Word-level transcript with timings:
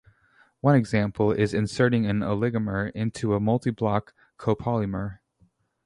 One 0.61 0.73
example 0.75 1.31
is 1.31 1.53
inserting 1.53 2.07
an 2.07 2.21
oligomer 2.21 2.91
into 2.93 3.35
a 3.35 3.39
multiblock 3.39 4.13
copolymer. 4.35 5.19